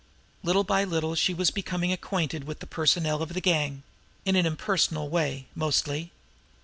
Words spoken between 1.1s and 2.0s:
she was becoming